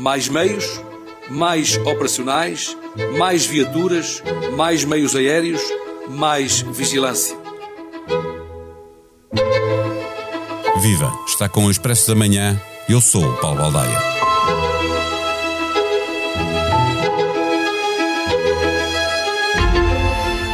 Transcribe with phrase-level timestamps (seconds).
[0.00, 0.80] Mais meios,
[1.28, 2.74] mais operacionais,
[3.18, 4.22] mais viaturas,
[4.56, 5.60] mais meios aéreos,
[6.08, 7.36] mais vigilância.
[10.80, 11.12] Viva!
[11.28, 12.58] Está com o Expresso da Manhã.
[12.88, 13.98] Eu sou o Paulo Baldaia.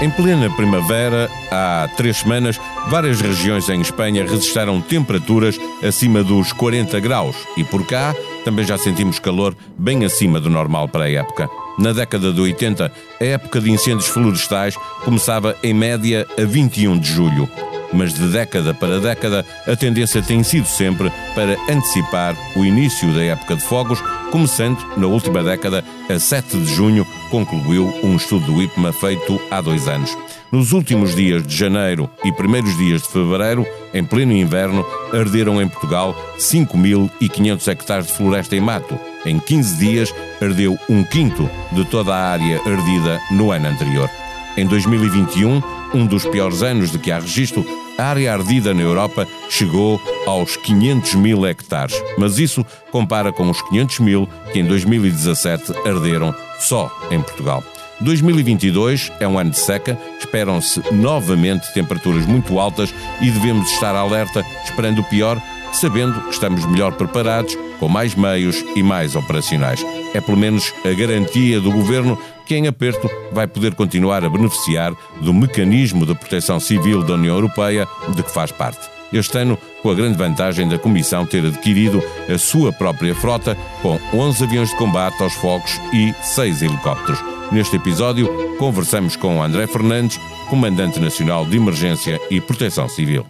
[0.02, 2.58] Em plena primavera, há três semanas,
[2.88, 5.56] várias regiões em Espanha registraram temperaturas
[5.86, 8.12] acima dos 40 graus e por cá
[8.46, 11.50] também já sentimos calor bem acima do normal para a época.
[11.77, 17.12] Na década de 80, a época de incêndios florestais começava em média a 21 de
[17.12, 17.50] julho
[17.92, 23.22] mas de década para década a tendência tem sido sempre para antecipar o início da
[23.22, 28.62] época de fogos, começando na última década, a 7 de junho, concluiu um estudo do
[28.62, 30.16] IPMA feito há dois anos.
[30.50, 35.68] Nos últimos dias de janeiro e primeiros dias de fevereiro, em pleno inverno, arderam em
[35.68, 38.98] Portugal 5.500 hectares de floresta e mato.
[39.24, 44.11] Em 15 dias, ardeu um quinto de toda a área ardida no ano anterior.
[44.56, 45.62] Em 2021,
[45.94, 47.64] um dos piores anos de que há registro,
[47.98, 53.61] a área ardida na Europa chegou aos 500 mil hectares, mas isso compara com os
[53.62, 57.64] 500 mil que em 2017 arderam só em Portugal.
[58.00, 59.98] 2022 é um ano de seca,
[60.37, 65.41] esperam-se novamente temperaturas muito altas e devemos estar alerta, esperando o pior,
[65.73, 69.84] sabendo que estamos melhor preparados, com mais meios e mais operacionais.
[70.12, 74.95] É pelo menos a garantia do governo que em aperto vai poder continuar a beneficiar
[75.23, 78.89] do mecanismo de proteção civil da União Europeia de que faz parte.
[79.12, 83.98] Este ano, com a grande vantagem da Comissão ter adquirido a sua própria frota, com
[84.12, 87.36] 11 aviões de combate aos focos e 6 helicópteros.
[87.52, 90.19] Neste episódio, conversamos com André Fernandes,
[90.50, 93.25] Comandante Nacional de Emergência e Proteção Civil.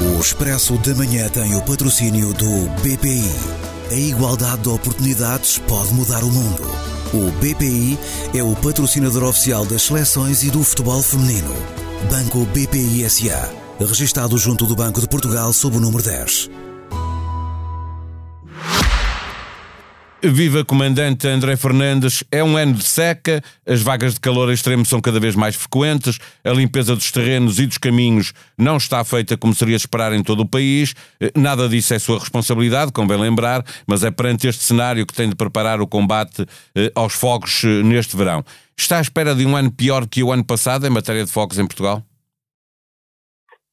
[0.00, 3.30] O Expresso da Manhã tem o patrocínio do BPI.
[3.90, 6.62] A igualdade de oportunidades pode mudar o mundo.
[7.14, 7.96] O BPI
[8.34, 11.54] é o patrocinador oficial das seleções e do futebol feminino.
[12.10, 13.48] Banco BPI SA.
[13.78, 16.65] Registado junto do Banco de Portugal sob o número 10.
[20.22, 24.98] Viva Comandante André Fernandes, é um ano de seca, as vagas de calor extremo são
[24.98, 29.54] cada vez mais frequentes, a limpeza dos terrenos e dos caminhos não está feita como
[29.54, 33.62] seria de esperar em todo o país, eh, nada disso é sua responsabilidade, convém lembrar,
[33.86, 37.82] mas é perante este cenário que tem de preparar o combate eh, aos fogos eh,
[37.82, 38.42] neste verão.
[38.76, 41.58] Está à espera de um ano pior que o ano passado em matéria de fogos
[41.58, 42.02] em Portugal?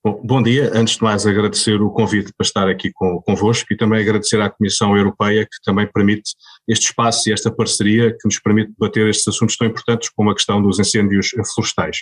[0.06, 0.70] Bom, bom, dia.
[0.74, 4.50] Antes de mais, agradecer o convite para estar aqui com, convosco e também agradecer à
[4.50, 6.34] Comissão Europeia que também permite
[6.68, 10.36] este espaço e esta parceria que nos permite debater estes assuntos tão importantes como a
[10.36, 12.00] questão dos incêndios florestais.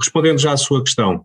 [0.00, 1.24] Respondendo já à sua questão,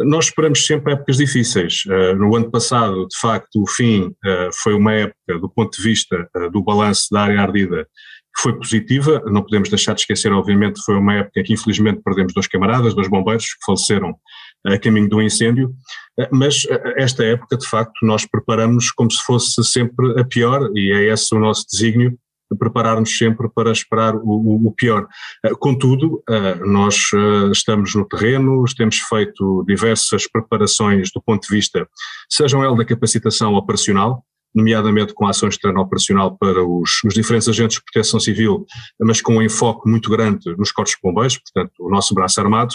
[0.00, 1.84] nós esperamos sempre épocas difíceis.
[1.86, 5.82] Uh, no ano passado, de facto, o fim uh, foi uma época, do ponto de
[5.82, 7.86] vista uh, do balanço da área ardida,
[8.34, 9.22] que foi positiva.
[9.26, 12.94] Não podemos deixar de esquecer, obviamente, foi uma época em que infelizmente perdemos dois camaradas,
[12.94, 14.16] dois bombeiros, que faleceram
[14.66, 15.74] a caminho do incêndio,
[16.18, 20.70] eh, mas eh, esta época, de facto, nós preparamos como se fosse sempre a pior,
[20.74, 22.18] e é esse o nosso desígnio,
[22.50, 25.06] de prepararmos sempre para esperar o, o, o pior.
[25.44, 26.22] Eh, contudo,
[26.64, 27.10] nós
[27.52, 31.88] estamos no terreno, temos feito diversas preparações do ponto de vista,
[32.30, 34.24] sejam elas da capacitação operacional,
[34.54, 38.64] nomeadamente com ações de treino operacional para os, os, diferentes agentes de proteção civil,
[38.98, 42.74] mas com um enfoque muito grande nos corpos de bombeiros, portanto, o nosso braço armado,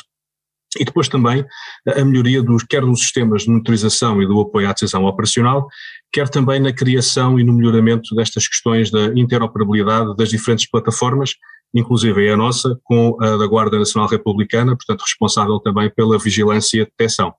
[0.80, 1.46] e depois também
[1.88, 5.68] a melhoria dos, quer dos sistemas de monitorização e do apoio à decisão operacional,
[6.12, 11.36] quer também na criação e no melhoramento destas questões da interoperabilidade das diferentes plataformas,
[11.74, 16.86] inclusive a nossa, com a da Guarda Nacional Republicana, portanto responsável também pela vigilância e
[16.86, 17.34] detecção.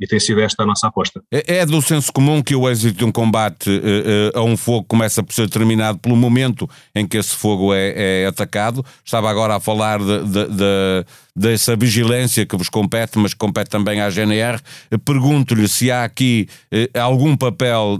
[0.00, 1.22] E tem sido esta a nossa aposta.
[1.32, 4.56] É, é do senso comum que o êxito de um combate uh, uh, a um
[4.56, 8.84] fogo começa por ser determinado pelo momento em que esse fogo é, é atacado.
[9.04, 11.04] Estava agora a falar de, de, de,
[11.36, 14.60] dessa vigilância que vos compete, mas que compete também à GNR.
[15.04, 17.98] Pergunto-lhe se há aqui uh, algum papel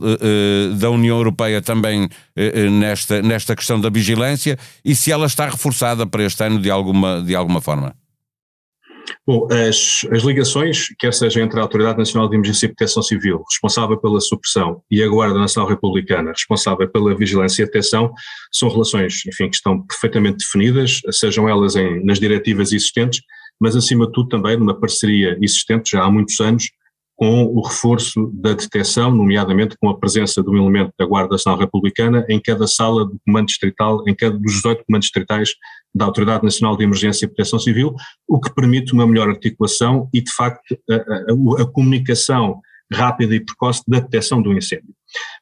[0.77, 2.09] da União Europeia também
[2.73, 7.23] nesta, nesta questão da vigilância e se ela está reforçada para este ano de alguma,
[7.23, 7.95] de alguma forma.
[9.27, 13.43] Bom, as, as ligações, quer seja entre a Autoridade Nacional de Emergência e Proteção Civil,
[13.51, 18.13] responsável pela supressão, e a Guarda Nacional Republicana, responsável pela vigilância e detecção,
[18.53, 23.23] são relações, enfim, que estão perfeitamente definidas, sejam elas em, nas diretivas existentes,
[23.61, 26.71] mas acima de tudo também numa parceria existente já há muitos anos
[27.17, 31.61] com o reforço da detecção, nomeadamente com a presença de um elemento da Guarda Nacional
[31.61, 35.55] Republicana em cada sala do comando distrital, em cada dos 18 comandos distritais
[35.95, 37.95] da Autoridade Nacional de Emergência e Proteção Civil,
[38.27, 42.61] o que permite uma melhor articulação e, de facto, a, a, a comunicação
[42.93, 44.95] rápida e precoce da detecção do incêndio.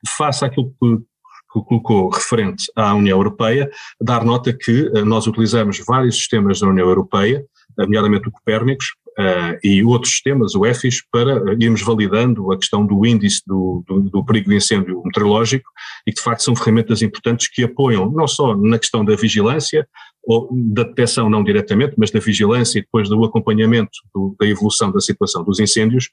[0.07, 1.05] Face àquilo que
[1.53, 3.71] que colocou referente à União Europeia,
[4.01, 7.45] dar nota que nós utilizamos vários sistemas da União Europeia,
[7.77, 13.05] nomeadamente o Copérnicos, Uh, e outros sistemas, o EFIS, para irmos validando a questão do
[13.05, 15.69] índice do, do, do, perigo de incêndio meteorológico
[16.07, 19.87] e que de facto são ferramentas importantes que apoiam não só na questão da vigilância,
[20.25, 24.91] ou da detecção não diretamente, mas da vigilância e depois do acompanhamento do, da evolução
[24.91, 26.09] da situação dos incêndios,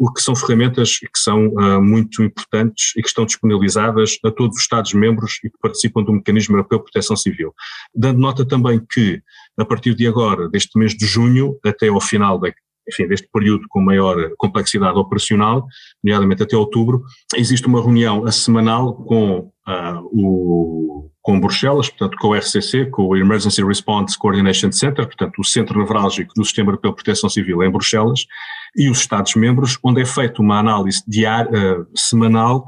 [0.00, 4.56] o que são ferramentas que são uh, muito importantes e que estão disponibilizadas a todos
[4.56, 7.52] os Estados-membros e que participam do Mecanismo Europeu de Proteção Civil.
[7.94, 9.20] Dando nota também que,
[9.58, 12.50] a partir de agora, deste mês de junho, até ao final da,
[12.88, 15.66] enfim, deste período com maior complexidade operacional,
[16.02, 17.02] nomeadamente até outubro,
[17.36, 23.16] existe uma reunião semanal com uh, o com Bruxelas, portanto com o RCC, com o
[23.16, 27.70] Emergency Response Coordination Center, portanto o centro nevrálgico do Sistema Europeu de Proteção Civil em
[27.70, 28.26] Bruxelas,
[28.74, 32.64] e os Estados-membros, onde é feita uma análise diária, uh, semanal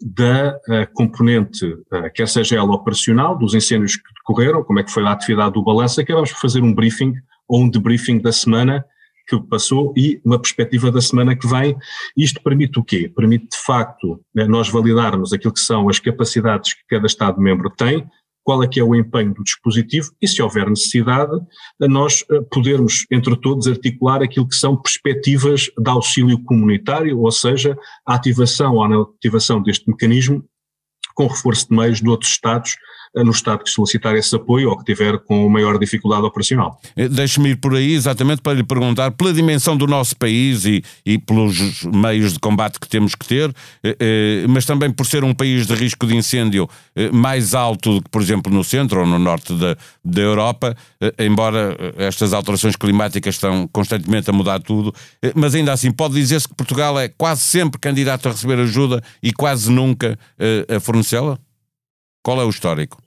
[0.00, 4.90] da uh, componente, uh, quer seja ela operacional, dos incêndios que decorreram, como é que
[4.90, 7.14] foi a atividade do balanço, acabamos por fazer um briefing
[7.48, 8.84] ou um debriefing da semana
[9.26, 11.76] que passou e uma perspectiva da semana que vem.
[12.16, 13.10] Isto permite o quê?
[13.14, 18.06] Permite, de facto, eh, nós validarmos aquilo que são as capacidades que cada Estado-membro tem,
[18.44, 21.32] qual é que é o empenho do dispositivo e, se houver necessidade,
[21.80, 27.76] nós eh, podermos, entre todos, articular aquilo que são perspectivas de auxílio comunitário, ou seja,
[28.06, 30.44] a ativação ou a ativação deste mecanismo
[31.14, 32.76] com reforço de meios de outros Estados
[33.22, 36.80] no Estado que solicitar esse apoio ou que tiver com maior dificuldade operacional.
[36.96, 40.82] Eh, deixe-me ir por aí exatamente para lhe perguntar pela dimensão do nosso país e,
[41.06, 45.22] e pelos meios de combate que temos que ter, eh, eh, mas também por ser
[45.22, 46.68] um país de risco de incêndio
[47.12, 50.76] mais alto do que, por exemplo, no centro ou no norte da, da Europa,
[51.18, 54.92] embora estas alterações climáticas estão constantemente a mudar tudo,
[55.34, 59.32] mas ainda assim pode dizer-se que Portugal é quase sempre candidato a receber ajuda e
[59.32, 60.18] quase nunca
[60.74, 61.38] a fornecê-la?
[62.22, 63.03] Qual é o histórico?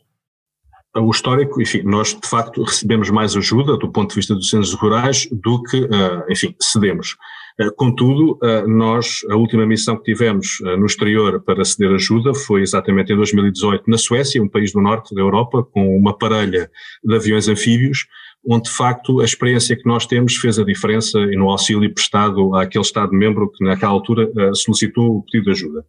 [0.99, 4.73] O histórico, enfim, nós de facto recebemos mais ajuda do ponto de vista dos centros
[4.73, 7.15] rurais do que, uh, enfim, cedemos.
[7.59, 12.61] Uh, contudo, uh, nós, a última missão que tivemos no exterior para ceder ajuda foi
[12.61, 16.69] exatamente em 2018 na Suécia, um país do norte da Europa, com uma parelha
[17.03, 18.05] de aviões anfíbios,
[18.49, 22.83] onde de facto a experiência que nós temos fez a diferença no auxílio prestado àquele
[22.83, 25.85] Estado-membro que naquela altura solicitou o pedido de ajuda.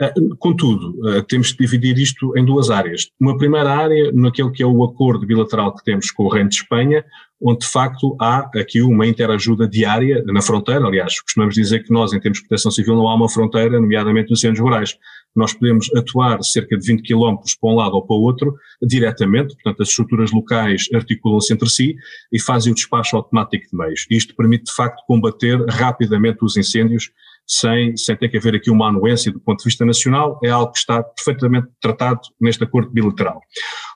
[0.00, 3.10] Eh, contudo, eh, temos que dividir isto em duas áreas.
[3.20, 6.56] Uma primeira área, naquele que é o acordo bilateral que temos com o Reino de
[6.56, 7.04] Espanha,
[7.40, 10.84] onde de facto há aqui uma interajuda diária na fronteira.
[10.84, 14.30] Aliás, costumamos dizer que nós, em termos de proteção civil, não há uma fronteira, nomeadamente
[14.30, 14.96] nos centros rurais.
[15.36, 19.54] Nós podemos atuar cerca de 20 quilómetros para um lado ou para o outro, diretamente,
[19.54, 21.94] portanto, as estruturas locais articulam-se entre si
[22.32, 24.06] e fazem o despacho automático de meios.
[24.10, 27.10] Isto permite, de facto, combater rapidamente os incêndios
[27.46, 30.72] sem, sem ter que haver aqui uma anuência do ponto de vista nacional, é algo
[30.72, 33.40] que está perfeitamente tratado neste acordo bilateral.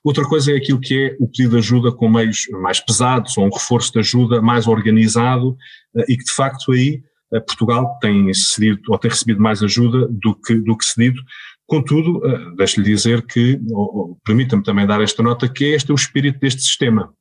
[0.05, 3.47] Outra coisa é aquilo que é o pedido de ajuda com meios mais pesados, ou
[3.47, 5.57] um reforço de ajuda mais organizado,
[5.97, 7.03] eh, e que de facto aí
[7.33, 11.21] eh, Portugal tem cedido, ou tem recebido mais ajuda do que, do que cedido,
[11.69, 13.61] Contudo, uh, deixo-lhe dizer que,
[14.25, 17.13] permita-me também dar esta nota, que este é o espírito deste sistema.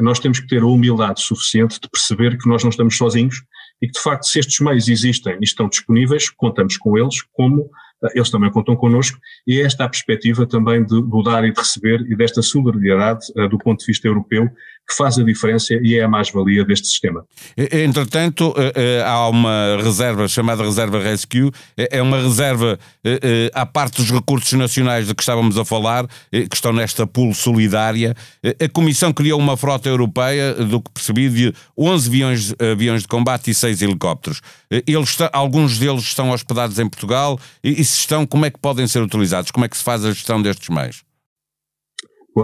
[0.00, 3.42] nós temos que ter a humildade suficiente de perceber que nós não estamos sozinhos
[3.80, 7.70] e que, de facto, se estes meios existem e estão disponíveis, contamos com eles, como
[8.14, 11.58] eles também contam connosco, e é esta a perspectiva também de, do dar e de
[11.58, 14.50] receber e desta solidariedade uh, do ponto de vista europeu
[14.88, 17.22] que faz a diferença e é a mais-valia deste sistema.
[17.56, 24.00] Entretanto, eh, eh, há uma reserva chamada Reserva Rescue, é uma reserva eh, à parte
[24.00, 28.16] dos recursos nacionais de que estávamos a falar, que estão nesta pool solidária.
[28.42, 33.50] A Comissão criou uma frota europeia, do que percebi, de 11 aviões, aviões de combate
[33.50, 34.40] e 6 helicópteros.
[34.86, 39.02] Eles, alguns deles estão hospedados em Portugal e, se estão, como é que podem ser
[39.02, 39.50] utilizados?
[39.50, 41.04] Como é que se faz a gestão destes meios?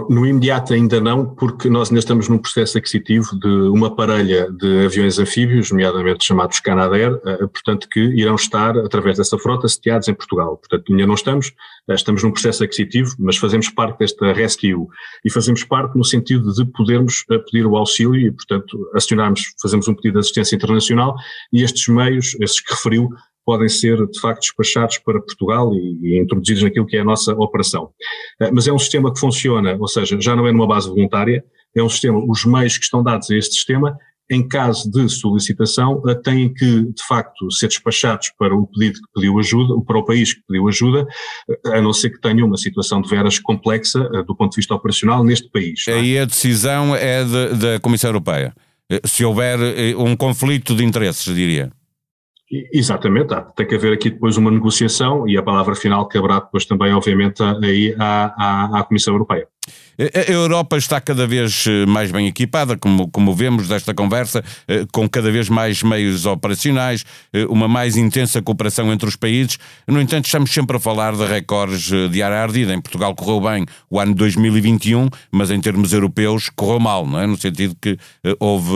[0.09, 4.85] No imediato ainda não, porque nós ainda estamos num processo aquisitivo de uma parelha de
[4.85, 10.13] aviões anfíbios, nomeadamente chamados Canadair, eh, portanto que irão estar, através dessa frota, sediados em
[10.13, 10.57] Portugal.
[10.57, 11.53] Portanto, ainda não estamos,
[11.87, 14.87] eh, estamos num processo aquisitivo, mas fazemos parte desta rescue
[15.23, 19.87] e fazemos parte no sentido de podermos eh, pedir o auxílio e, portanto, acionarmos, fazemos
[19.87, 21.15] um pedido de assistência internacional
[21.53, 23.09] e estes meios, esses que referiu,
[23.45, 27.33] podem ser de facto despachados para Portugal e, e, introduzidos naquilo que é a nossa
[27.33, 27.91] operação.
[28.41, 31.43] Eh, mas é um sistema que funciona, ou seja, já não é numa base voluntária,
[31.75, 33.95] é um sistema, os meios que estão dados a este sistema,
[34.31, 39.13] em caso de solicitação, eh, têm que, de facto, ser despachados para o pedido que
[39.13, 41.07] pediu ajuda, para o país que pediu ajuda,
[41.49, 44.73] eh, a não ser que tenham uma situação de veras complexa do ponto de vista
[44.73, 45.87] operacional neste país.
[45.87, 45.93] É?
[45.93, 48.55] Aí a decisão é de, da Comissão Europeia.
[49.03, 49.57] Se houver
[49.97, 51.71] um conflito de interesses, diria.
[52.71, 56.93] Exatamente, tem que haver aqui depois uma negociação e a palavra final caberá depois também,
[56.93, 59.47] obviamente, aí à, à, à Comissão Europeia.
[59.97, 64.85] A Europa está cada vez eh, mais bem equipada, como, como vemos desta conversa, eh,
[64.91, 69.57] com cada vez mais meios operacionais, eh, uma mais intensa cooperação entre os países.
[69.87, 72.73] No entanto, estamos sempre a falar de recordes de área ardida.
[72.73, 77.25] Em Portugal correu bem o ano 2021, mas em termos europeus correu mal, não é?
[77.25, 77.97] No sentido que
[78.39, 78.73] houve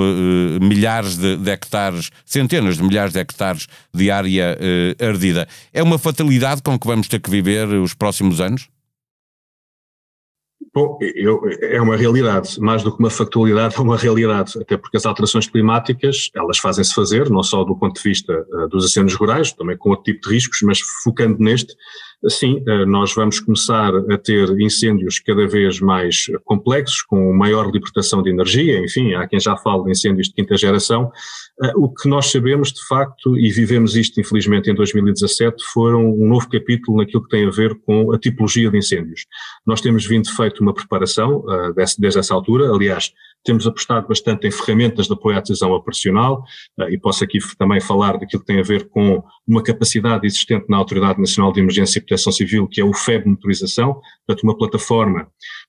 [0.62, 4.58] milhares de, de hectares, centenas de milhares de hectares de área
[5.02, 5.48] ardida.
[5.74, 8.70] É uma fatalidade com que vamos ter que viver os próximos anos?
[10.74, 14.98] Bom, eu, é uma realidade, mais do que uma factualidade, é uma realidade, até porque
[14.98, 19.16] as alterações climáticas, elas fazem-se fazer, não só do ponto de vista uh, dos incêndios
[19.16, 21.74] rurais, também com outro tipo de riscos, mas focando neste,
[22.28, 28.22] sim, uh, nós vamos começar a ter incêndios cada vez mais complexos, com maior libertação
[28.22, 31.12] de energia, enfim, há quem já fale de incêndios de quinta geração,
[31.62, 36.26] Uh, o que nós sabemos, de facto, e vivemos isto infelizmente em 2017, foram um
[36.26, 39.26] novo capítulo naquilo que tem a ver com a tipologia de incêndios.
[39.68, 41.44] Nós temos vindo feito uma preparação
[41.76, 43.12] desde, desde, essa altura, aliás,
[43.44, 46.44] temos apostado bastante em ferramentas de apoio à decisão operacional,
[46.80, 50.66] uh, e posso aqui também falar daquilo que tem a ver com uma capacidade existente
[50.70, 54.58] na Autoridade Nacional de Emergência e Proteção Civil, que é o FEB Motorização, portanto, uma
[54.58, 55.28] plataforma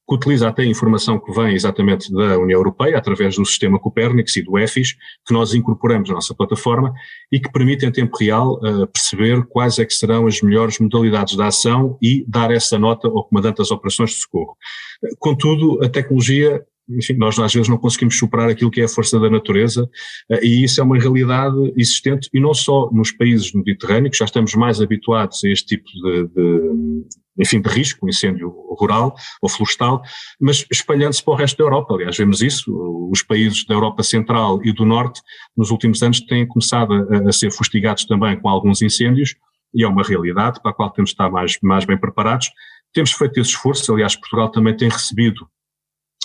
[0.08, 4.36] que utiliza até a informação que vem exatamente da União Europeia, através do sistema Copernicus
[4.36, 4.94] e do EFIS,
[5.26, 6.92] que nós incorporamos na nossa plataforma
[7.30, 11.36] e que permite em tempo real uh, perceber quais é que serão as melhores modalidades
[11.36, 14.56] de ação e dar essa nota ao comandante das operações de socorro.
[15.18, 16.62] Contudo, a tecnologia
[16.98, 19.88] enfim, nós às vezes não conseguimos superar aquilo que é a força da natureza,
[20.30, 24.54] eh, e isso é uma realidade existente, e não só nos países mediterrâneos, já estamos
[24.54, 27.04] mais habituados a este tipo de, de,
[27.38, 30.02] enfim, de risco, incêndio rural ou florestal,
[30.40, 31.94] mas espalhando-se para o resto da Europa.
[31.94, 32.72] Aliás, vemos isso,
[33.10, 35.20] os países da Europa Central e do Norte,
[35.56, 39.34] nos últimos anos, têm começado a, a ser fustigados também com alguns incêndios,
[39.74, 42.50] e é uma realidade para a qual temos de estar mais, mais bem preparados.
[42.92, 45.46] Temos feito esse esforço, aliás, Portugal também tem recebido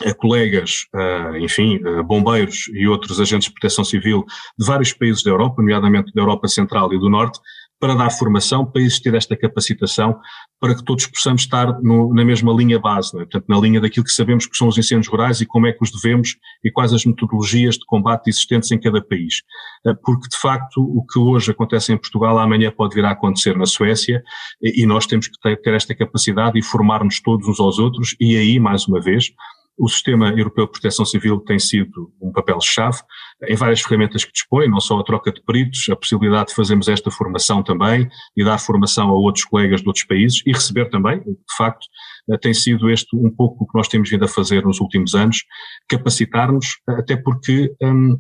[0.04, 0.88] a colegas,
[1.40, 4.26] enfim, bombeiros e outros agentes de proteção civil
[4.58, 7.40] de vários países da Europa, nomeadamente da Europa Central e do Norte,
[7.80, 10.18] para dar formação, para existir esta capacitação,
[10.60, 13.20] para que todos possamos estar no, na mesma linha base, é?
[13.20, 15.84] portanto, na linha daquilo que sabemos que são os incêndios rurais e como é que
[15.84, 19.44] os devemos e quais as metodologias de combate existentes em cada país.
[19.86, 23.58] Eh, porque, de facto, o que hoje acontece em Portugal, amanhã pode vir a acontecer
[23.58, 24.24] na Suécia
[24.62, 28.60] e nós temos que ter, esta capacidade e formar-nos todos uns aos outros e aí,
[28.60, 29.32] mais uma vez,
[29.78, 33.00] o Sistema Europeu de Proteção Civil tem sido um papel-chave
[33.48, 36.88] em várias ferramentas que dispõe, não só a troca de peritos, a possibilidade de fazermos
[36.88, 41.20] esta formação também e dar formação a outros colegas de outros países e receber também,
[41.20, 41.86] de facto,
[42.32, 45.14] eh, tem sido este um pouco o que nós temos vindo a fazer nos últimos
[45.14, 45.44] anos,
[45.90, 48.18] capacitar-nos, até porque hum,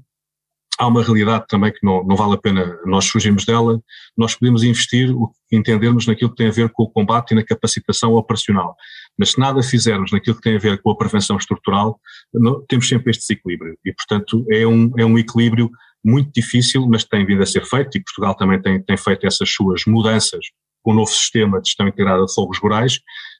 [0.79, 3.79] há uma realidade também que não, não vale a pena nós fugirmos dela,
[4.17, 7.35] nós podemos investir o que entendermos naquilo que tem a ver com o combate e
[7.35, 8.75] na capacitação operacional.
[9.17, 11.99] Mas se nada fizermos naquilo que tem a ver com a prevenção estrutural,
[12.33, 13.77] não, temos sempre este desequilíbrio.
[13.85, 15.69] E, portanto, é um, é um equilíbrio
[16.03, 19.49] muito difícil, mas tem vindo a ser feito, e Portugal também tem, tem feito essas
[19.49, 20.45] suas mudanças
[20.83, 22.99] com o novo sistema de gestão integrada de fogos rurais,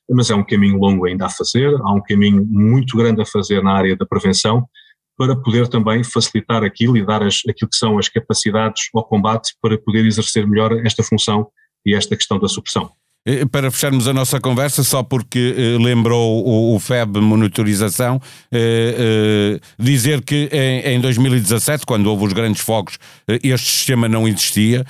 [0.10, 3.62] mas é um caminho longo ainda a fazer, há um caminho muito grande a fazer
[3.62, 4.68] na área da prevenção,
[5.18, 9.56] para poder também facilitar aquilo e dar as, aquilo que são as capacidades ao combate
[9.62, 11.48] para poder exercer melhor esta função
[11.86, 12.92] e esta questão da supressão.
[13.28, 19.60] Eh, para fecharmos a nossa conversa, só porque eh, lembrou o, o, FEB Monitorização, eh,
[19.80, 24.86] dizer que em, em, 2017, quando houve os grandes fogos, este sistema não existia,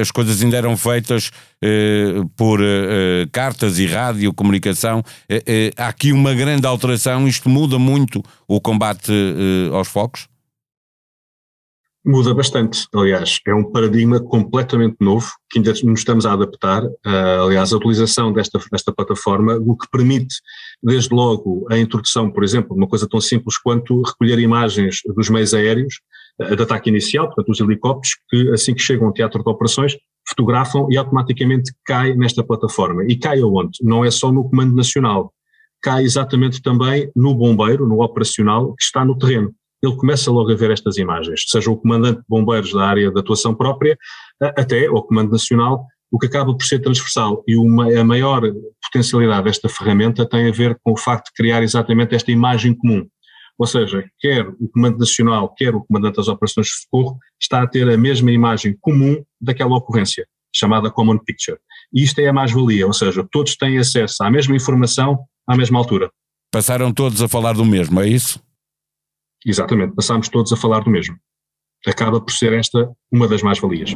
[0.00, 1.30] as coisas ainda eram feitas
[2.36, 2.60] por
[3.30, 5.02] cartas e rádio, comunicação.
[5.76, 9.12] há aqui uma grande alteração, isto muda muito o combate
[9.72, 10.26] aos fogos?
[12.10, 16.82] Muda bastante, aliás, é um paradigma completamente novo que ainda nos estamos a adaptar.
[16.82, 20.36] Uh, aliás, a utilização desta, desta plataforma, o que permite,
[20.82, 25.28] desde logo, a introdução, por exemplo, de uma coisa tão simples quanto recolher imagens dos
[25.28, 25.96] meios aéreos
[26.40, 29.94] uh, de ataque inicial, portanto, os helicópteros, que assim que chegam ao teatro de operações,
[30.26, 33.04] fotografam e automaticamente cai nesta plataforma.
[33.04, 33.80] E cai aonde?
[33.82, 35.30] Não é só no Comando Nacional,
[35.82, 40.56] cai exatamente também no bombeiro, no operacional, que está no terreno ele começa logo a
[40.56, 43.96] ver estas imagens, seja o comandante de bombeiros da área de atuação própria,
[44.40, 47.44] até o comando nacional, o que acaba por ser transversal.
[47.46, 48.42] E uma, a maior
[48.82, 53.06] potencialidade desta ferramenta tem a ver com o facto de criar exatamente esta imagem comum.
[53.58, 57.66] Ou seja, quer o Comando Nacional, quer o Comandante das Operações de Socorro, está a
[57.66, 61.58] ter a mesma imagem comum daquela ocorrência, chamada Common Picture.
[61.92, 65.78] E isto é a mais-valia, ou seja, todos têm acesso à mesma informação à mesma
[65.78, 66.10] altura.
[66.52, 68.40] Passaram todos a falar do mesmo, é isso?
[69.44, 71.16] Exatamente, passámos todos a falar do mesmo.
[71.86, 73.94] acaba por ser esta uma das mais-valias.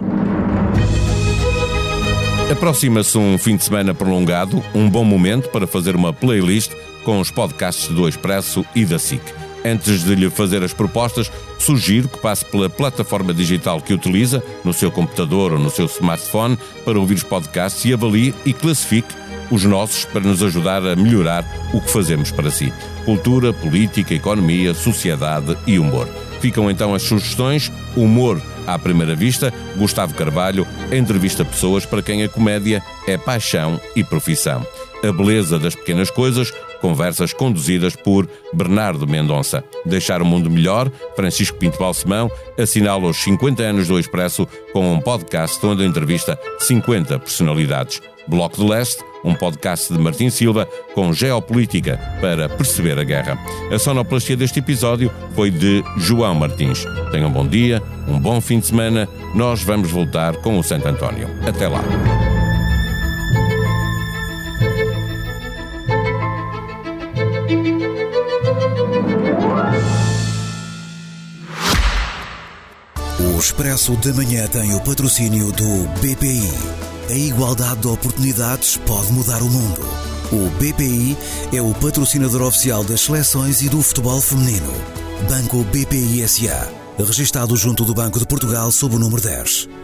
[2.51, 6.73] Aproxima-se um fim de semana prolongado, um bom momento para fazer uma playlist
[7.05, 9.23] com os podcasts do Expresso e da SIC.
[9.65, 14.73] Antes de lhe fazer as propostas, sugiro que passe pela plataforma digital que utiliza, no
[14.73, 19.15] seu computador ou no seu smartphone, para ouvir os podcasts e avalie e classifique
[19.53, 21.45] os nossos para nos ajudar a melhorar
[21.75, 22.73] o que fazemos para si.
[23.05, 26.09] Cultura, política, economia, sociedade e humor.
[26.41, 32.29] Ficam então as sugestões: humor à primeira vista, Gustavo Carvalho entrevista pessoas para quem a
[32.29, 34.67] comédia é paixão e profissão.
[35.05, 39.65] A beleza das pequenas coisas, conversas conduzidas por Bernardo Mendonça.
[39.85, 45.01] Deixar o mundo melhor, Francisco Pinto Balsemão assinala os 50 anos do Expresso com um
[45.01, 48.01] podcast onde entrevista 50 personalidades.
[48.27, 53.39] Bloco de Leste, um podcast de Martim Silva com geopolítica para perceber a guerra.
[53.73, 56.85] A sonoplastia deste episódio foi de João Martins.
[57.11, 59.09] Tenham um bom dia, um bom fim de semana.
[59.35, 61.29] Nós vamos voltar com o Santo António.
[61.47, 61.83] Até lá.
[73.21, 76.92] O Expresso da Manhã tem o patrocínio do BPI.
[77.09, 79.81] A igualdade de oportunidades pode mudar o mundo.
[80.33, 81.17] O BPI
[81.53, 84.73] é o patrocinador oficial das seleções e do futebol feminino.
[85.29, 86.69] Banco BPI SA.
[86.99, 89.82] Registado junto do Banco de Portugal sob o número 10.